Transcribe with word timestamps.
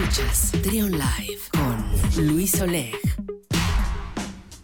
Escuchas 0.00 0.52
Trion 0.62 0.92
Live 0.92 1.40
con 1.52 2.26
Luis 2.26 2.58
Oleg. 2.62 2.96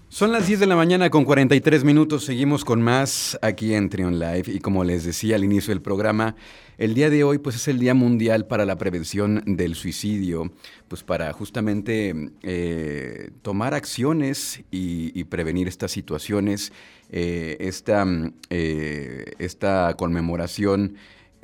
Son 0.09 0.33
las 0.33 0.47
10 0.47 0.61
de 0.61 0.67
la 0.67 0.77
mañana 0.77 1.11
con 1.11 1.27
43 1.27 1.85
minutos. 1.85 2.25
Seguimos 2.25 2.65
con 2.65 2.81
más 2.81 3.39
aquí 3.43 3.75
en 3.75 3.91
Trion 3.91 4.19
Live. 4.19 4.45
Y 4.47 4.61
como 4.61 4.83
les 4.83 5.05
decía 5.05 5.37
al 5.37 5.45
inicio 5.45 5.73
del 5.73 5.83
programa, 5.83 6.37
el 6.79 6.95
día 6.95 7.11
de 7.11 7.23
hoy 7.23 7.37
pues, 7.37 7.57
es 7.57 7.69
el 7.69 7.79
Día 7.79 7.93
Mundial 7.93 8.47
para 8.47 8.65
la 8.65 8.79
Prevención 8.79 9.43
del 9.45 9.75
Suicidio, 9.75 10.51
pues 10.89 11.03
para 11.03 11.31
justamente 11.35 12.15
eh, 12.43 13.31
tomar 13.43 13.75
acciones 13.75 14.63
y, 14.71 15.23
prevenir 15.25 15.69
estas 15.69 15.93
situaciones. 15.93 16.73
Eh, 17.11 17.59
esta, 17.61 18.07
eh, 18.49 19.33
esta 19.39 19.95
conmemoración 19.99 20.97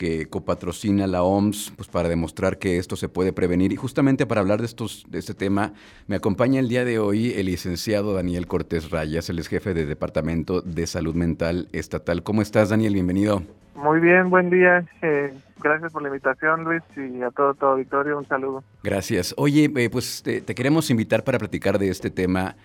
que 0.02 0.26
copatrocina 0.26 1.06
la 1.06 1.22
OMS 1.22 1.74
pues 1.76 1.88
para 1.88 2.08
demostrar 2.08 2.58
que 2.58 2.76
esto 2.76 2.96
se 2.96 3.08
puede 3.08 3.32
prevenir. 3.32 3.70
Y 3.70 3.76
justamente 3.76 4.26
para 4.26 4.40
hablar 4.40 4.58
de, 4.58 4.66
estos, 4.66 5.06
de 5.08 5.20
este 5.20 5.32
tema, 5.32 5.74
me 6.08 6.16
acompaña 6.16 6.58
el 6.58 6.68
día 6.68 6.84
de 6.84 6.98
hoy 6.98 7.34
el 7.34 7.46
licenciado 7.46 8.12
Daniel 8.12 8.48
Cortés 8.48 8.90
Rayas, 8.90 9.30
el 9.30 9.38
ex 9.38 9.46
jefe 9.46 9.74
de 9.74 9.86
Departamento 9.86 10.60
de 10.60 10.88
Salud 10.88 11.14
Mental 11.14 11.68
Estatal. 11.70 12.24
¿Cómo 12.24 12.42
estás, 12.42 12.70
Daniel? 12.70 12.94
Bienvenido. 12.94 13.44
Muy 13.76 14.00
bien, 14.00 14.28
buen 14.28 14.50
día. 14.50 14.84
Eh, 15.02 15.32
gracias 15.62 15.92
por 15.92 16.02
la 16.02 16.08
invitación, 16.08 16.64
Luis, 16.64 16.82
y 16.96 17.22
a 17.22 17.30
todo 17.30 17.54
tu 17.54 17.66
auditorio 17.66 18.18
un 18.18 18.26
saludo. 18.26 18.64
Gracias. 18.82 19.32
Oye, 19.36 19.70
eh, 19.76 19.88
pues 19.88 20.24
te, 20.24 20.42
queremos 20.42 20.90
invitar 20.90 21.22
para 21.22 21.38
platicar 21.38 21.78
de 21.78 21.90
este 21.90 22.10
tema 22.10 22.56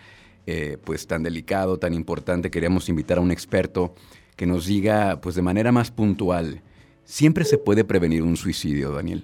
eh, 0.47 0.79
pues 0.83 1.05
tan 1.05 1.21
delicado, 1.21 1.77
tan 1.77 1.93
importante. 1.93 2.49
Queremos 2.49 2.89
invitar 2.89 3.19
a 3.19 3.21
un 3.21 3.29
experto 3.29 3.93
que 4.35 4.47
nos 4.47 4.65
diga 4.65 5.19
pues 5.21 5.35
de 5.35 5.43
manera 5.43 5.71
más 5.71 5.91
puntual 5.91 6.63
¿Siempre 7.07 7.45
se 7.45 7.57
puede 7.57 7.85
prevenir 7.85 8.21
un 8.21 8.35
suicidio, 8.35 8.91
Daniel? 8.91 9.23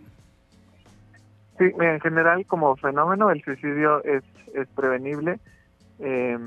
Sí, 1.57 1.65
en 1.81 1.99
general 1.99 2.45
como 2.45 2.77
fenómeno 2.77 3.29
el 3.29 3.43
suicidio 3.43 4.01
es, 4.05 4.23
es 4.55 4.69
prevenible 4.69 5.37
eh, 5.99 6.39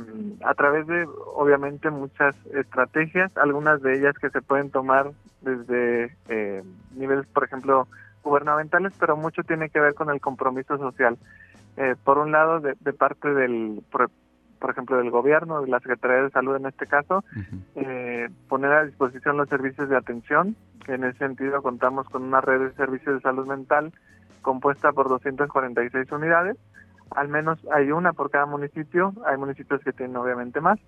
a 0.42 0.55
través 0.55 0.86
de 0.86 1.06
obviamente 1.34 1.91
muchas 1.91 2.34
estrategias, 2.55 3.36
algunas 3.36 3.83
de 3.83 3.98
ellas 3.98 4.14
que 4.19 4.30
se 4.30 4.41
pueden 4.41 4.70
tomar 4.70 5.11
desde 5.42 6.16
eh, 6.30 6.62
niveles, 6.94 7.27
por 7.27 7.44
ejemplo, 7.44 7.86
gubernamentales, 8.24 8.94
pero 8.98 9.18
mucho 9.18 9.42
tiene 9.44 9.68
que 9.68 9.78
ver 9.78 9.92
con 9.92 10.08
el 10.08 10.22
compromiso 10.22 10.78
social. 10.78 11.18
Eh, 11.77 11.96
por 12.02 12.16
un 12.16 12.33
lado, 12.33 12.61
de, 12.61 12.77
de 12.80 12.92
parte 12.94 13.28
del, 13.34 13.83
por 14.58 14.70
ejemplo, 14.70 14.96
del 14.96 15.10
gobierno, 15.10 15.62
de 15.62 15.68
la 15.68 15.80
Secretaría 15.80 16.22
de 16.22 16.30
Salud 16.30 16.56
en 16.56 16.66
este 16.66 16.86
caso, 16.86 17.24
eh, 17.74 18.28
poner 18.48 18.72
a 18.72 18.84
disposición 18.84 19.36
los 19.36 19.48
servicios 19.48 19.88
de 19.88 19.96
atención, 19.96 20.56
que 20.84 20.94
en 20.94 21.04
ese 21.04 21.18
sentido 21.18 21.62
contamos 21.62 22.08
con 22.08 22.22
una 22.22 22.40
red 22.40 22.60
de 22.60 22.72
servicios 22.72 23.16
de 23.16 23.20
salud 23.20 23.46
mental 23.46 23.92
compuesta 24.42 24.92
por 24.92 25.08
246 25.08 26.10
unidades, 26.12 26.56
al 27.10 27.28
menos 27.28 27.58
hay 27.72 27.90
una 27.92 28.12
por 28.12 28.30
cada 28.30 28.46
municipio, 28.46 29.12
hay 29.24 29.36
municipios 29.36 29.80
que 29.82 29.92
tienen 29.92 30.16
obviamente 30.16 30.60
más, 30.60 30.78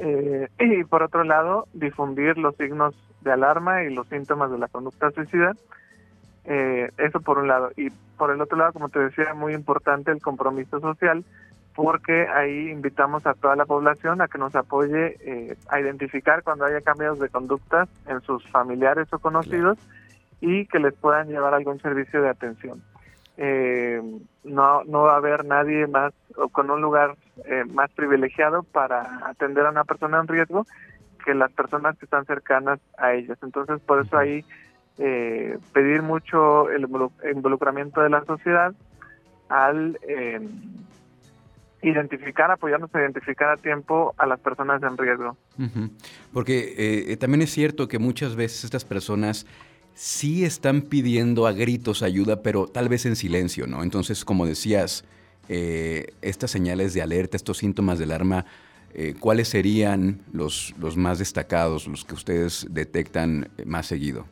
eh, 0.00 0.48
y 0.58 0.84
por 0.84 1.02
otro 1.02 1.24
lado, 1.24 1.66
difundir 1.72 2.38
los 2.38 2.56
signos 2.56 2.94
de 3.22 3.32
alarma 3.32 3.82
y 3.82 3.94
los 3.94 4.08
síntomas 4.08 4.50
de 4.50 4.58
la 4.58 4.68
conducta 4.68 5.10
suicida, 5.10 5.52
eh, 6.44 6.90
eso 6.98 7.20
por 7.20 7.38
un 7.38 7.48
lado, 7.48 7.70
y 7.76 7.90
por 8.16 8.30
el 8.30 8.40
otro 8.40 8.56
lado, 8.56 8.72
como 8.72 8.88
te 8.88 9.00
decía, 9.00 9.34
muy 9.34 9.54
importante 9.54 10.12
el 10.12 10.22
compromiso 10.22 10.80
social, 10.80 11.24
porque 11.76 12.26
ahí 12.26 12.70
invitamos 12.70 13.26
a 13.26 13.34
toda 13.34 13.54
la 13.54 13.66
población 13.66 14.22
a 14.22 14.28
que 14.28 14.38
nos 14.38 14.56
apoye 14.56 15.18
eh, 15.20 15.56
a 15.68 15.78
identificar 15.78 16.42
cuando 16.42 16.64
haya 16.64 16.80
cambios 16.80 17.18
de 17.18 17.28
conductas 17.28 17.86
en 18.06 18.22
sus 18.22 18.48
familiares 18.48 19.12
o 19.12 19.18
conocidos 19.18 19.78
y 20.40 20.64
que 20.66 20.78
les 20.78 20.94
puedan 20.94 21.28
llevar 21.28 21.52
algún 21.52 21.78
servicio 21.80 22.22
de 22.22 22.30
atención. 22.30 22.82
Eh, 23.36 24.00
no, 24.42 24.84
no 24.84 25.02
va 25.02 25.12
a 25.12 25.16
haber 25.18 25.44
nadie 25.44 25.86
más 25.86 26.14
o 26.38 26.48
con 26.48 26.70
un 26.70 26.80
lugar 26.80 27.14
eh, 27.44 27.64
más 27.70 27.90
privilegiado 27.90 28.62
para 28.62 29.28
atender 29.28 29.66
a 29.66 29.70
una 29.70 29.84
persona 29.84 30.18
en 30.18 30.28
riesgo 30.28 30.66
que 31.26 31.34
las 31.34 31.52
personas 31.52 31.98
que 31.98 32.06
están 32.06 32.24
cercanas 32.24 32.80
a 32.96 33.12
ellas. 33.12 33.36
Entonces, 33.42 33.80
por 33.82 34.00
eso 34.00 34.16
ahí 34.16 34.44
pedir 34.96 36.00
mucho 36.00 36.70
el 36.70 36.88
involucramiento 37.30 38.00
de 38.00 38.08
la 38.08 38.24
sociedad 38.24 38.72
al 39.50 39.98
identificar, 41.88 42.50
apoyarnos 42.50 42.92
a 42.94 43.00
identificar 43.00 43.50
a 43.50 43.56
tiempo 43.56 44.14
a 44.18 44.26
las 44.26 44.40
personas 44.40 44.82
en 44.82 44.96
riesgo. 44.96 45.36
Porque 46.32 46.74
eh, 46.76 47.12
eh, 47.12 47.16
también 47.16 47.42
es 47.42 47.50
cierto 47.50 47.86
que 47.88 47.98
muchas 47.98 48.34
veces 48.34 48.64
estas 48.64 48.84
personas 48.84 49.46
sí 49.94 50.44
están 50.44 50.82
pidiendo 50.82 51.46
a 51.46 51.52
gritos 51.52 52.02
ayuda, 52.02 52.42
pero 52.42 52.66
tal 52.66 52.88
vez 52.88 53.06
en 53.06 53.16
silencio, 53.16 53.66
¿no? 53.66 53.82
Entonces, 53.82 54.24
como 54.24 54.46
decías, 54.46 55.04
eh, 55.48 56.06
estas 56.22 56.50
señales 56.50 56.92
de 56.92 57.02
alerta, 57.02 57.36
estos 57.36 57.58
síntomas 57.58 57.98
del 57.98 58.10
alarma, 58.10 58.44
¿cuáles 59.20 59.48
serían 59.48 60.22
los, 60.32 60.74
los 60.78 60.96
más 60.96 61.18
destacados, 61.18 61.86
los 61.86 62.06
que 62.06 62.14
ustedes 62.14 62.66
detectan 62.70 63.50
más 63.66 63.84
seguido? 63.84 64.24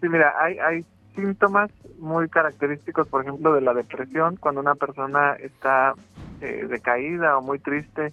Sí, 0.00 0.08
mira, 0.08 0.32
hay, 0.40 0.58
hay 0.60 0.84
síntomas 1.18 1.70
muy 1.98 2.28
característicos, 2.28 3.08
por 3.08 3.22
ejemplo, 3.22 3.52
de 3.52 3.60
la 3.60 3.74
depresión, 3.74 4.36
cuando 4.36 4.60
una 4.60 4.76
persona 4.76 5.32
está 5.32 5.94
eh, 6.40 6.66
decaída 6.68 7.36
o 7.36 7.42
muy 7.42 7.58
triste 7.58 8.12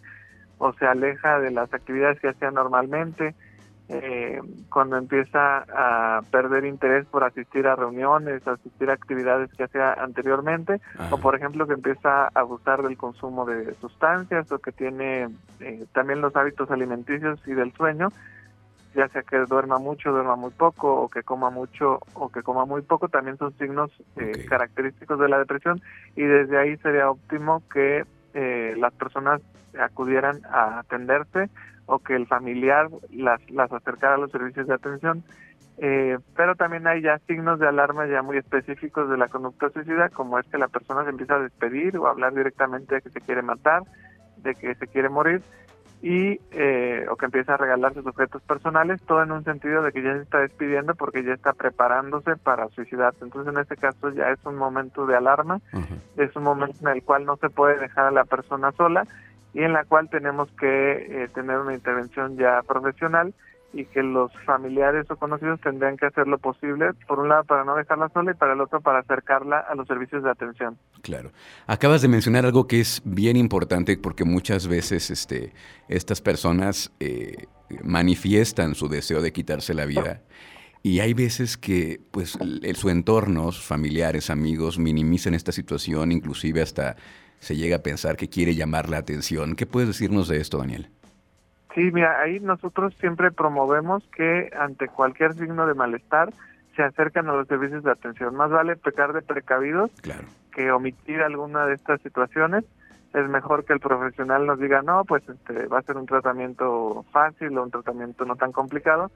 o 0.57 0.73
se 0.73 0.87
aleja 0.87 1.39
de 1.39 1.51
las 1.51 1.71
actividades 1.71 2.19
que 2.19 2.29
hacía 2.29 2.49
normalmente, 2.49 3.35
eh, 3.89 4.41
cuando 4.71 4.97
empieza 4.97 5.65
a 5.69 6.21
perder 6.31 6.65
interés 6.65 7.05
por 7.05 7.23
asistir 7.23 7.67
a 7.67 7.75
reuniones, 7.75 8.47
asistir 8.47 8.89
a 8.89 8.93
actividades 8.93 9.51
que 9.53 9.65
hacía 9.65 9.93
anteriormente, 9.93 10.81
o 11.11 11.19
por 11.19 11.35
ejemplo 11.35 11.67
que 11.67 11.73
empieza 11.73 12.23
a 12.23 12.31
abusar 12.33 12.81
del 12.81 12.97
consumo 12.97 13.45
de 13.45 13.75
sustancias 13.75 14.51
o 14.51 14.57
que 14.57 14.71
tiene 14.71 15.29
eh, 15.59 15.85
también 15.93 16.21
los 16.21 16.35
hábitos 16.35 16.71
alimenticios 16.71 17.39
y 17.45 17.53
del 17.53 17.71
sueño, 17.73 18.09
ya 18.95 19.07
sea 19.09 19.23
que 19.23 19.37
duerma 19.37 19.77
mucho, 19.77 20.11
duerma 20.11 20.35
muy 20.35 20.51
poco, 20.51 21.01
o 21.01 21.09
que 21.09 21.23
coma 21.23 21.49
mucho 21.49 21.99
o 22.13 22.29
que 22.29 22.41
coma 22.41 22.65
muy 22.65 22.81
poco, 22.81 23.09
también 23.09 23.37
son 23.37 23.55
signos 23.57 23.91
eh, 24.15 24.45
característicos 24.47 25.19
de 25.19 25.29
la 25.29 25.37
depresión 25.37 25.81
y 26.15 26.23
desde 26.23 26.57
ahí 26.57 26.77
sería 26.77 27.11
óptimo 27.11 27.61
que 27.71 28.05
eh, 28.33 28.73
las 28.77 28.93
personas 28.93 29.41
acudieran 29.79 30.41
a 30.45 30.79
atenderse 30.79 31.49
o 31.85 31.99
que 31.99 32.15
el 32.15 32.25
familiar 32.25 32.89
las, 33.11 33.39
las 33.51 33.71
acercara 33.71 34.15
a 34.15 34.17
los 34.17 34.31
servicios 34.31 34.67
de 34.67 34.73
atención. 34.73 35.23
Eh, 35.77 36.17
pero 36.37 36.55
también 36.55 36.87
hay 36.87 37.01
ya 37.01 37.19
signos 37.27 37.59
de 37.59 37.67
alarma 37.67 38.07
ya 38.07 38.21
muy 38.21 38.37
específicos 38.37 39.09
de 39.09 39.17
la 39.17 39.27
conducta 39.27 39.69
suicida, 39.69 40.07
como 40.07 40.39
es 40.39 40.47
que 40.47 40.57
la 40.57 40.69
persona 40.69 41.03
se 41.03 41.09
empieza 41.09 41.35
a 41.35 41.39
despedir 41.39 41.97
o 41.97 42.07
a 42.07 42.11
hablar 42.11 42.33
directamente 42.33 42.95
de 42.95 43.01
que 43.01 43.09
se 43.09 43.19
quiere 43.19 43.41
matar, 43.41 43.83
de 44.37 44.55
que 44.55 44.73
se 44.75 44.87
quiere 44.87 45.09
morir 45.09 45.41
y 46.01 46.39
eh, 46.51 47.05
o 47.09 47.15
que 47.15 47.25
empieza 47.25 47.53
a 47.53 47.57
regalar 47.57 47.93
sus 47.93 48.05
objetos 48.05 48.41
personales, 48.43 49.01
todo 49.03 49.23
en 49.23 49.31
un 49.31 49.43
sentido 49.43 49.81
de 49.81 49.91
que 49.91 50.03
ya 50.03 50.13
se 50.13 50.21
está 50.21 50.39
despidiendo 50.39 50.93
porque 50.95 51.23
ya 51.23 51.33
está 51.33 51.53
preparándose 51.53 52.35
para 52.35 52.67
suicidarse. 52.69 53.23
Entonces 53.23 53.53
en 53.53 53.59
este 53.59 53.77
caso 53.77 54.09
ya 54.11 54.29
es 54.29 54.39
un 54.45 54.55
momento 54.55 55.05
de 55.05 55.15
alarma, 55.15 55.61
es 56.17 56.35
un 56.35 56.43
momento 56.43 56.77
en 56.81 56.95
el 56.95 57.03
cual 57.03 57.25
no 57.25 57.37
se 57.37 57.49
puede 57.49 57.79
dejar 57.79 58.05
a 58.05 58.11
la 58.11 58.25
persona 58.25 58.71
sola 58.73 59.07
y 59.53 59.63
en 59.63 59.73
la 59.73 59.85
cual 59.85 60.09
tenemos 60.09 60.51
que 60.59 61.23
eh, 61.23 61.29
tener 61.33 61.57
una 61.59 61.73
intervención 61.73 62.37
ya 62.37 62.61
profesional 62.67 63.33
y 63.73 63.85
que 63.85 64.01
los 64.01 64.31
familiares 64.45 65.05
o 65.09 65.17
conocidos 65.17 65.59
tendrían 65.61 65.97
que 65.97 66.05
hacer 66.05 66.27
lo 66.27 66.37
posible, 66.37 66.93
por 67.07 67.19
un 67.19 67.29
lado 67.29 67.43
para 67.43 67.65
no 67.65 67.75
dejarla 67.75 68.09
sola 68.09 68.31
y 68.31 68.35
para 68.35 68.53
el 68.53 68.61
otro 68.61 68.79
para 68.79 68.99
acercarla 68.99 69.59
a 69.59 69.75
los 69.75 69.87
servicios 69.87 70.23
de 70.23 70.31
atención. 70.31 70.77
Claro. 71.01 71.31
Acabas 71.67 72.01
de 72.01 72.07
mencionar 72.07 72.45
algo 72.45 72.67
que 72.67 72.79
es 72.79 73.01
bien 73.03 73.35
importante 73.35 73.97
porque 73.97 74.23
muchas 74.23 74.67
veces 74.67 75.11
este, 75.11 75.53
estas 75.89 76.21
personas 76.21 76.93
eh, 76.99 77.47
manifiestan 77.83 78.75
su 78.75 78.87
deseo 78.87 79.21
de 79.21 79.33
quitarse 79.33 79.73
la 79.73 79.85
vida. 79.85 80.21
Y 80.81 80.99
hay 80.99 81.15
veces 81.15 81.57
que 81.57 81.99
pues 82.11 82.37
su 82.75 82.89
entorno, 82.89 83.51
sus 83.51 83.65
familiares, 83.65 84.29
amigos, 84.29 84.77
minimizan 84.77 85.33
esta 85.33 85.51
situación, 85.51 86.11
inclusive 86.11 86.61
hasta 86.61 86.95
se 87.39 87.55
llega 87.55 87.77
a 87.77 87.83
pensar 87.83 88.17
que 88.17 88.29
quiere 88.29 88.55
llamar 88.55 88.89
la 88.89 88.97
atención. 88.97 89.55
¿Qué 89.55 89.65
puedes 89.65 89.87
decirnos 89.87 90.27
de 90.27 90.37
esto, 90.37 90.59
Daniel? 90.59 90.89
Sí, 91.75 91.91
mira, 91.91 92.21
ahí 92.21 92.39
nosotros 92.39 92.95
siempre 93.01 93.31
promovemos 93.31 94.01
que 94.15 94.49
ante 94.57 94.87
cualquier 94.87 95.33
signo 95.33 95.67
de 95.67 95.73
malestar 95.73 96.33
se 96.73 96.83
acercan 96.83 97.27
a 97.27 97.33
los 97.33 97.47
servicios 97.47 97.83
de 97.83 97.91
atención. 97.91 98.33
Más 98.33 98.49
vale 98.49 98.77
pecar 98.77 99.11
de 99.11 99.21
precavidos 99.21 99.91
que 100.53 100.71
omitir 100.71 101.21
alguna 101.21 101.65
de 101.65 101.75
estas 101.75 102.01
situaciones. 102.01 102.63
Es 103.13 103.27
mejor 103.29 103.65
que 103.65 103.73
el 103.73 103.81
profesional 103.81 104.45
nos 104.45 104.59
diga, 104.59 104.81
no, 104.81 105.03
pues 105.03 105.27
este, 105.27 105.67
va 105.67 105.79
a 105.79 105.83
ser 105.83 105.97
un 105.97 106.05
tratamiento 106.05 107.05
fácil 107.11 107.57
o 107.57 107.63
un 107.63 107.71
tratamiento 107.71 108.23
no 108.23 108.37
tan 108.37 108.53
complicado, 108.53 109.11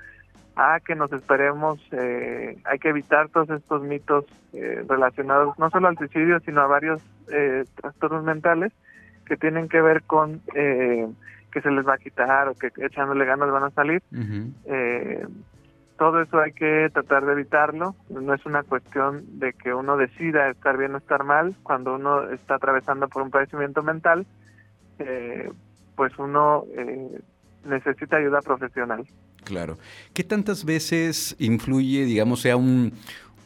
a 0.55 0.79
que 0.81 0.95
nos 0.95 1.11
esperemos, 1.13 1.79
eh, 1.91 2.57
hay 2.65 2.79
que 2.79 2.89
evitar 2.89 3.29
todos 3.29 3.49
estos 3.49 3.83
mitos 3.83 4.25
eh, 4.51 4.83
relacionados 4.87 5.57
no 5.57 5.69
solo 5.69 5.87
al 5.87 5.97
suicidio, 5.97 6.39
sino 6.41 6.61
a 6.61 6.67
varios 6.67 7.01
eh, 7.31 7.63
trastornos 7.75 8.25
mentales 8.25 8.73
que 9.25 9.37
tienen 9.37 9.69
que 9.69 9.81
ver 9.81 10.03
con 10.03 10.41
que 11.51 11.61
se 11.61 11.71
les 11.71 11.87
va 11.87 11.95
a 11.95 11.97
quitar 11.97 12.47
o 12.47 12.55
que 12.55 12.71
echándole 12.77 13.25
ganas 13.25 13.51
van 13.51 13.63
a 13.63 13.71
salir. 13.71 14.01
eh, 14.65 15.25
todo 15.97 16.21
eso 16.21 16.39
hay 16.39 16.53
que 16.53 16.89
tratar 16.93 17.25
de 17.25 17.33
evitarlo. 17.33 17.95
No 18.09 18.33
es 18.33 18.45
una 18.45 18.63
cuestión 18.63 19.39
de 19.39 19.51
que 19.53 19.73
uno 19.73 19.97
decida 19.97 20.49
estar 20.49 20.77
bien 20.77 20.95
o 20.95 20.97
estar 20.97 21.25
mal. 21.25 21.55
Cuando 21.61 21.95
uno 21.95 22.29
está 22.31 22.55
atravesando 22.55 23.09
por 23.09 23.21
un 23.21 23.29
padecimiento 23.29 23.83
mental, 23.83 24.25
eh, 24.99 25.51
pues 25.95 26.17
uno 26.17 26.63
eh, 26.77 27.19
necesita 27.65 28.15
ayuda 28.15 28.41
profesional. 28.41 29.05
Claro. 29.43 29.77
¿Qué 30.13 30.23
tantas 30.23 30.63
veces 30.63 31.35
influye, 31.37 32.05
digamos, 32.05 32.41
sea 32.41 32.55
un, 32.55 32.93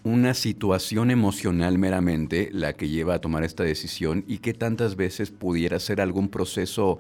una 0.04 0.34
situación 0.34 1.12
emocional 1.12 1.78
meramente 1.78 2.50
la 2.52 2.74
que 2.74 2.90
lleva 2.90 3.16
a 3.16 3.20
tomar 3.20 3.44
esta 3.44 3.64
decisión 3.64 4.24
y 4.28 4.40
qué 4.40 4.54
tantas 4.54 4.96
veces 4.96 5.32
pudiera 5.32 5.80
ser 5.80 6.02
algún 6.02 6.30
proceso 6.30 7.00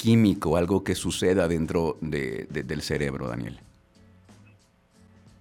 químico, 0.00 0.56
algo 0.56 0.82
que 0.82 0.94
suceda 0.94 1.48
dentro 1.48 1.96
de, 2.00 2.46
del 2.50 2.82
cerebro, 2.82 3.28
Daniel? 3.28 3.58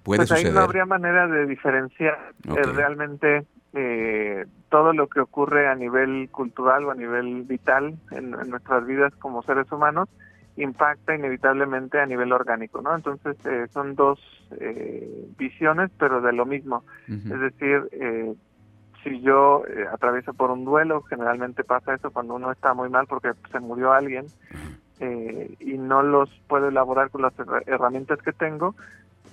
¿Puede 0.04 0.20
pues 0.20 0.32
ahí 0.32 0.52
no 0.52 0.62
habría 0.62 0.86
manera 0.86 1.28
de 1.28 1.46
diferenciar 1.46 2.34
eh, 2.48 2.64
realmente 2.64 3.46
eh, 3.74 4.46
todo 4.70 4.94
lo 4.94 5.08
que 5.08 5.20
ocurre 5.20 5.68
a 5.68 5.76
nivel 5.76 6.30
cultural 6.32 6.86
o 6.86 6.92
a 6.92 6.96
nivel 6.96 7.44
vital 7.44 7.96
en 8.12 8.32
nuestras 8.32 8.86
vidas 8.86 9.14
como 9.16 9.44
seres 9.44 9.72
humanos 9.72 10.10
impacta 10.58 11.16
inevitablemente 11.16 12.00
a 12.00 12.06
nivel 12.06 12.32
orgánico, 12.32 12.82
¿no? 12.82 12.96
Entonces 12.96 13.38
eh, 13.46 13.68
son 13.72 13.96
dos 13.96 14.20
eh, 14.60 15.28
visiones, 15.38 15.90
pero 15.98 16.22
de 16.22 16.34
lo 16.34 16.46
mismo. 16.46 16.84
Es 17.08 17.40
decir, 17.40 17.88
eh, 17.92 18.34
si 19.04 19.22
yo 19.22 19.64
atravieso 19.92 20.34
por 20.34 20.52
un 20.52 20.66
duelo, 20.66 21.02
generalmente 21.04 21.64
pasa 21.64 21.94
eso 21.94 22.12
cuando 22.12 22.36
uno 22.36 22.52
está 22.52 22.74
muy 22.74 22.90
mal 22.90 23.08
porque 23.08 23.32
se 23.52 23.60
murió 23.60 23.94
alguien 23.94 24.26
y 25.60 25.78
no 25.78 26.04
los 26.04 26.30
puedo 26.48 26.68
elaborar 26.68 27.10
con 27.10 27.22
las 27.22 27.34
herramientas 27.66 28.22
que 28.22 28.34
tengo, 28.34 28.76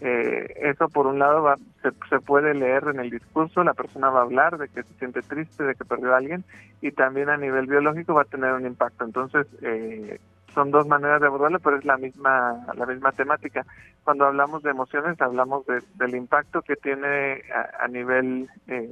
eso 0.01 0.89
por 0.89 1.07
un 1.07 1.19
lado 1.19 1.43
va, 1.43 1.57
se, 1.83 1.91
se, 2.09 2.21
puede 2.21 2.55
leer 2.55 2.85
en 2.89 3.01
el 3.01 3.11
discurso, 3.11 3.65
la 3.65 3.75
persona 3.75 4.11
va 4.11 4.21
a 4.21 4.23
hablar 4.23 4.59
de 4.59 4.69
que 4.69 4.85
se 4.85 4.95
siente 4.99 5.23
triste, 5.23 5.65
de 5.65 5.75
que 5.75 5.85
perdió 5.85 6.15
a 6.15 6.19
alguien 6.19 6.45
y 6.81 6.93
también 6.93 7.31
a 7.31 7.37
nivel 7.37 7.67
biológico 7.67 8.15
va 8.15 8.23
a 8.23 8.27
tener 8.27 8.53
un 8.53 8.67
impacto. 8.67 9.05
Entonces, 9.05 9.47
eh, 9.63 10.21
son 10.57 10.71
dos 10.71 10.87
maneras 10.87 11.21
de 11.21 11.27
abordarlo, 11.27 11.61
pero 11.61 11.77
es 11.77 11.85
la 11.85 11.99
misma 11.99 12.65
la 12.75 12.87
misma 12.87 13.13
temática. 13.13 13.67
Cuando 14.05 14.25
hablamos 14.25 14.63
de 14.63 14.71
emociones, 14.71 15.21
hablamos 15.21 15.65
del 15.67 16.15
impacto 16.15 16.63
que 16.63 16.77
tiene 16.77 17.43
a, 17.79 17.87
nivel 17.89 18.49
eh, 18.67 18.91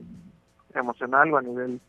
emocional 0.74 1.32
o 1.32 1.38
a 1.38 1.42
nivel 1.42 1.80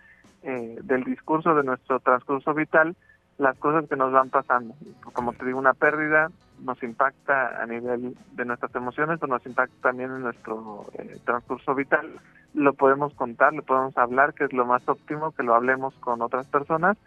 eh, 0.43 0.79
del 0.83 1.03
discurso 1.03 1.55
de 1.55 1.63
nuestro 1.63 1.99
transcurso 1.99 2.53
vital, 2.53 2.95
las 3.37 3.57
cosas 3.57 3.89
que 3.89 3.95
nos 3.95 4.11
van 4.11 4.29
pasando. 4.29 4.75
Como 5.13 5.33
te 5.33 5.45
digo, 5.45 5.59
una 5.59 5.73
pérdida 5.73 6.29
nos 6.63 6.81
impacta 6.83 7.61
a 7.61 7.65
nivel 7.65 8.15
de 8.33 8.45
nuestras 8.45 8.73
emociones 8.75 9.21
o 9.21 9.27
nos 9.27 9.45
impacta 9.45 9.75
también 9.81 10.11
en 10.11 10.21
nuestro 10.21 10.85
eh, 10.97 11.17
transcurso 11.25 11.75
vital. 11.75 12.09
Lo 12.53 12.73
podemos 12.73 13.13
contar, 13.13 13.53
lo 13.53 13.63
podemos 13.63 13.97
hablar, 13.97 14.33
que 14.33 14.45
es 14.45 14.53
lo 14.53 14.65
más 14.65 14.87
óptimo, 14.87 15.31
que 15.31 15.43
lo 15.43 15.53
hablemos 15.53 15.93
con 15.95 16.21
otras 16.21 16.47
personas 16.47 16.97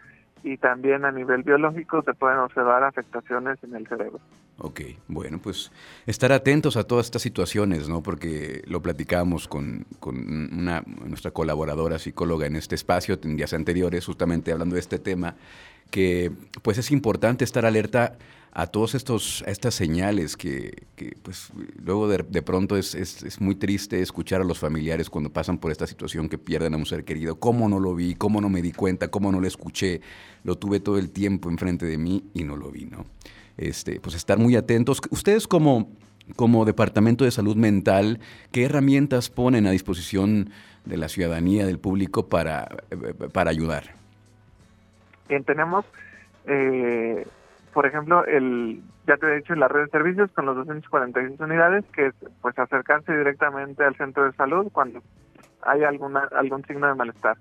y 0.43 0.57
también 0.57 1.05
a 1.05 1.11
nivel 1.11 1.43
biológico 1.43 2.01
se 2.03 2.13
pueden 2.13 2.39
observar 2.39 2.83
afectaciones 2.83 3.61
en 3.63 3.75
el 3.75 3.87
cerebro. 3.87 4.19
Ok, 4.61 4.81
bueno, 5.07 5.39
pues 5.41 5.71
estar 6.05 6.33
atentos 6.33 6.75
a 6.75 6.83
todas 6.83 7.05
estas 7.05 7.21
situaciones, 7.21 7.87
¿no? 7.87 8.03
Porque 8.03 8.61
lo 8.67 8.81
platicábamos 8.81 9.47
con, 9.47 9.85
con 10.01 10.17
una, 10.53 10.83
nuestra 11.05 11.31
colaboradora 11.31 11.97
psicóloga 11.97 12.45
en 12.45 12.57
este 12.57 12.75
espacio 12.75 13.17
en 13.23 13.37
días 13.37 13.53
anteriores, 13.53 14.05
justamente 14.05 14.51
hablando 14.51 14.75
de 14.75 14.81
este 14.81 14.99
tema, 14.99 15.37
que 15.91 16.31
pues 16.61 16.77
es 16.77 16.91
importante 16.91 17.45
estar 17.45 17.65
alerta 17.65 18.17
a 18.51 18.67
todos 18.67 18.95
estas 18.95 19.73
señales 19.73 20.35
que, 20.35 20.87
pues 21.21 21.51
luego 21.81 22.09
de, 22.09 22.41
pronto 22.41 22.75
es, 22.75 22.95
es, 22.95 23.39
muy 23.39 23.55
triste 23.55 24.01
escuchar 24.01 24.41
a 24.41 24.43
los 24.43 24.59
familiares 24.59 25.09
cuando 25.09 25.31
pasan 25.31 25.59
por 25.59 25.71
esta 25.71 25.87
situación 25.87 26.27
que 26.27 26.37
pierden 26.37 26.73
a 26.73 26.77
un 26.77 26.85
ser 26.85 27.05
querido. 27.05 27.39
Cómo 27.39 27.69
no 27.69 27.79
lo 27.79 27.93
vi 27.95 28.15
cómo 28.15 28.41
no 28.41 28.49
me 28.49 28.61
di 28.61 28.71
cuenta 28.71 29.09
cómo 29.09 29.31
no 29.31 29.39
lo 29.39 29.47
escuché 29.47 30.01
lo 30.43 30.57
tuve 30.57 30.79
todo 30.79 30.97
el 30.97 31.11
tiempo 31.11 31.49
enfrente 31.49 31.85
de 31.85 31.97
mí 31.97 32.25
y 32.33 32.43
no 32.43 32.57
lo 32.57 32.71
vi 32.71 32.85
no 32.85 33.05
este 33.59 33.99
pues 33.99 34.15
estar 34.15 34.37
muy 34.37 34.55
atentos 34.55 35.01
ustedes 35.11 35.47
como 35.47 35.89
como 36.35 36.65
departamento 36.65 37.25
de 37.25 37.31
salud 37.31 37.55
mental 37.55 38.19
qué 38.51 38.65
herramientas 38.65 39.29
ponen 39.29 39.67
a 39.67 39.71
disposición 39.71 40.51
de 40.85 40.97
la 40.97 41.09
ciudadanía 41.09 41.65
del 41.65 41.79
público 41.79 42.27
para 42.27 42.67
para 43.33 43.51
ayudar 43.51 43.95
bien 45.27 45.43
tenemos 45.43 45.85
eh, 46.45 47.25
por 47.73 47.85
ejemplo, 47.85 48.25
el 48.25 48.81
ya 49.07 49.17
te 49.17 49.25
he 49.25 49.37
dicho, 49.37 49.55
la 49.55 49.67
red 49.67 49.85
de 49.85 49.89
servicios 49.89 50.31
con 50.31 50.45
los 50.45 50.55
246 50.55 51.39
unidades, 51.39 51.85
que 51.93 52.07
es 52.07 52.15
pues 52.41 52.57
acercarse 52.59 53.15
directamente 53.15 53.83
al 53.83 53.95
centro 53.95 54.25
de 54.25 54.33
salud 54.33 54.67
cuando 54.71 55.01
hay 55.61 55.83
alguna 55.83 56.27
algún 56.35 56.63
signo 56.65 56.87
de 56.87 56.95
malestar. 56.95 57.37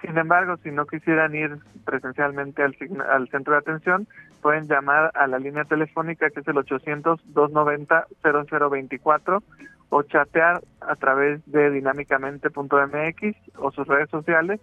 Sin 0.00 0.16
embargo, 0.16 0.56
si 0.62 0.70
no 0.70 0.86
quisieran 0.86 1.34
ir 1.34 1.58
presencialmente 1.84 2.62
al, 2.62 2.76
al 3.10 3.28
centro 3.28 3.54
de 3.54 3.58
atención, 3.58 4.06
pueden 4.36 4.68
llamar 4.68 5.10
a 5.14 5.26
la 5.26 5.38
línea 5.38 5.64
telefónica 5.64 6.28
que 6.30 6.40
es 6.40 6.48
el 6.48 6.56
800-290-0024 6.56 9.42
o 9.88 10.02
chatear 10.02 10.60
a 10.80 10.96
través 10.96 11.40
de 11.46 11.70
dinámicamente.mx 11.70 13.36
o 13.58 13.72
sus 13.72 13.86
redes 13.86 14.10
sociales 14.10 14.60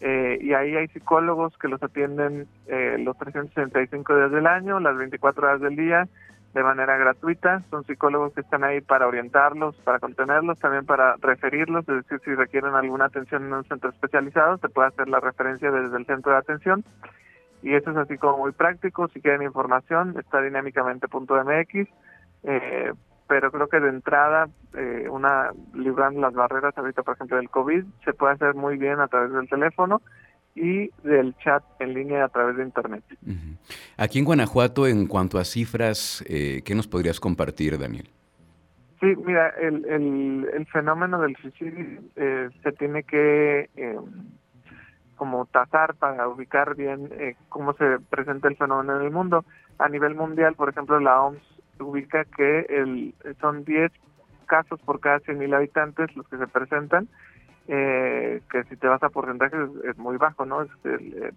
eh, 0.00 0.38
y 0.42 0.52
ahí 0.52 0.76
hay 0.76 0.88
psicólogos 0.88 1.56
que 1.58 1.68
los 1.68 1.82
atienden 1.82 2.46
eh, 2.66 2.96
los 2.98 3.16
365 3.16 4.16
días 4.16 4.30
del 4.30 4.46
año, 4.46 4.78
las 4.78 4.96
24 4.96 5.46
horas 5.46 5.60
del 5.60 5.76
día, 5.76 6.06
de 6.52 6.62
manera 6.62 6.96
gratuita. 6.98 7.62
Son 7.70 7.84
psicólogos 7.84 8.34
que 8.34 8.42
están 8.42 8.64
ahí 8.64 8.80
para 8.80 9.06
orientarlos, 9.06 9.74
para 9.76 9.98
contenerlos, 9.98 10.58
también 10.58 10.84
para 10.84 11.16
referirlos, 11.16 11.88
es 11.88 11.96
decir, 11.96 12.20
si 12.24 12.34
requieren 12.34 12.74
alguna 12.74 13.06
atención 13.06 13.46
en 13.46 13.54
un 13.54 13.64
centro 13.64 13.90
especializado, 13.90 14.58
se 14.58 14.68
puede 14.68 14.88
hacer 14.88 15.08
la 15.08 15.20
referencia 15.20 15.70
desde 15.70 15.96
el 15.96 16.06
centro 16.06 16.32
de 16.32 16.38
atención. 16.38 16.84
Y 17.66 17.74
eso 17.74 17.90
es 17.90 17.96
así 17.96 18.16
como 18.16 18.38
muy 18.38 18.52
práctico. 18.52 19.08
Si 19.08 19.20
quieren 19.20 19.42
información, 19.42 20.14
está 20.20 20.40
dinámicamente.mx. 20.40 21.88
Eh, 22.44 22.92
pero 23.26 23.50
creo 23.50 23.66
que 23.66 23.80
de 23.80 23.88
entrada, 23.88 24.48
eh, 24.74 25.08
una 25.10 25.50
librando 25.74 26.20
las 26.20 26.32
barreras 26.32 26.78
ahorita, 26.78 27.02
por 27.02 27.16
ejemplo, 27.16 27.38
del 27.38 27.50
COVID, 27.50 27.82
se 28.04 28.12
puede 28.12 28.34
hacer 28.34 28.54
muy 28.54 28.78
bien 28.78 29.00
a 29.00 29.08
través 29.08 29.32
del 29.32 29.48
teléfono 29.48 30.00
y 30.54 30.90
del 31.02 31.36
chat 31.38 31.64
en 31.80 31.94
línea 31.94 32.26
a 32.26 32.28
través 32.28 32.56
de 32.56 32.62
Internet. 32.62 33.02
Aquí 33.96 34.20
en 34.20 34.26
Guanajuato, 34.26 34.86
en 34.86 35.08
cuanto 35.08 35.36
a 35.36 35.44
cifras, 35.44 36.24
eh, 36.28 36.62
¿qué 36.64 36.76
nos 36.76 36.86
podrías 36.86 37.18
compartir, 37.18 37.76
Daniel? 37.76 38.08
Sí, 39.00 39.08
mira, 39.26 39.48
el, 39.60 39.84
el, 39.86 40.48
el 40.54 40.66
fenómeno 40.66 41.20
del 41.20 41.34
suicidio 41.34 42.00
eh, 42.14 42.48
se 42.62 42.70
tiene 42.70 43.02
que 43.02 43.68
eh, 43.74 43.98
como 45.16 45.46
tasar 45.46 45.94
para 45.94 46.28
ubicar 46.28 46.76
bien 46.76 47.08
eh, 47.12 47.36
cómo 47.48 47.72
se 47.74 47.98
presenta 48.10 48.48
el 48.48 48.56
fenómeno 48.56 48.98
en 48.98 49.06
el 49.06 49.10
mundo. 49.10 49.44
A 49.78 49.88
nivel 49.88 50.14
mundial, 50.14 50.54
por 50.54 50.68
ejemplo, 50.68 51.00
la 51.00 51.22
OMS 51.22 51.42
ubica 51.80 52.24
que 52.24 52.60
el, 52.68 53.14
son 53.40 53.64
10 53.64 53.90
casos 54.46 54.80
por 54.82 55.00
cada 55.00 55.18
100.000 55.20 55.54
habitantes 55.54 56.14
los 56.16 56.26
que 56.28 56.38
se 56.38 56.46
presentan, 56.46 57.08
eh, 57.68 58.40
que 58.50 58.64
si 58.64 58.76
te 58.76 58.86
vas 58.86 59.02
a 59.02 59.10
porcentajes 59.10 59.58
es, 59.84 59.98
muy 59.98 60.16
bajo, 60.16 60.46
¿no? 60.46 60.62
Eh, 60.62 61.32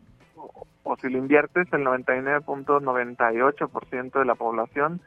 o, 0.83 0.95
si 0.97 1.09
lo 1.09 1.17
inviertes, 1.17 1.67
el 1.73 1.83
99.98% 1.85 4.19
de 4.19 4.25
la 4.25 4.35
población 4.35 5.01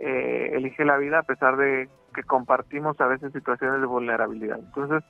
eh, 0.00 0.50
elige 0.54 0.84
la 0.84 0.96
vida 0.96 1.20
a 1.20 1.22
pesar 1.22 1.56
de 1.56 1.88
que 2.14 2.24
compartimos 2.24 3.00
a 3.00 3.06
veces 3.06 3.32
situaciones 3.32 3.80
de 3.80 3.86
vulnerabilidad. 3.86 4.58
Entonces, 4.58 5.04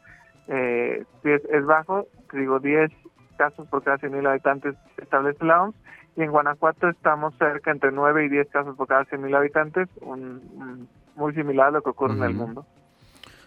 eh, 0.49 1.05
es, 1.25 1.45
es 1.45 1.65
bajo, 1.65 2.07
digo 2.33 2.59
10 2.59 2.91
casos 3.37 3.69
por 3.69 3.83
cada 3.83 3.99
100.000 3.99 4.29
habitantes 4.29 4.75
establece 4.97 5.45
la 5.45 5.65
OMS 5.65 5.77
y 6.17 6.23
en 6.23 6.31
Guanajuato 6.31 6.89
estamos 6.89 7.35
cerca 7.39 7.71
entre 7.71 7.93
9 7.93 8.25
y 8.25 8.31
10 8.31 8.49
casos 8.49 8.75
por 8.77 8.89
cada 8.89 9.05
100.000 9.05 9.37
habitantes, 9.37 9.89
un, 10.01 10.89
muy 11.15 11.35
similar 11.35 11.69
a 11.69 11.73
lo 11.73 11.83
que 11.83 11.91
ocurre 11.91 12.15
en 12.15 12.23
el 12.23 12.33
mundo. 12.35 12.65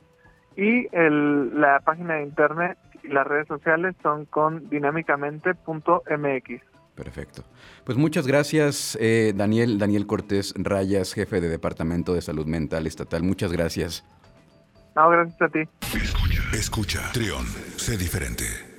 y 0.57 0.87
el, 0.93 1.59
la 1.59 1.81
página 1.81 2.17
de 2.17 2.25
internet 2.25 2.77
y 3.05 3.09
las 3.09 3.27
redes 3.27 3.47
sociales 3.47 3.95
son 4.03 4.25
con 4.27 4.69
dinámicamente.mx. 4.71 6.63
Perfecto. 6.95 7.43
Pues 7.85 7.99
muchas 7.99 8.27
gracias, 8.27 8.97
eh, 9.01 9.33
Daniel, 9.35 9.79
Daniel 9.79 10.07
Cortés 10.07 10.55
Rayas, 10.57 11.13
jefe 11.13 11.41
de 11.41 11.49
Departamento 11.49 12.15
de 12.15 12.23
Salud 12.23 12.47
Mental 12.47 12.87
Estatal. 12.87 13.23
Muchas 13.23 13.53
gracias. 13.53 14.05
No, 14.95 15.11
gracias 15.11 15.43
a 15.43 15.49
ti. 15.49 15.69
Escucha, 15.97 16.43
escucha. 16.53 17.13
Trión, 17.13 17.45
sé 17.77 17.97
diferente. 17.97 18.74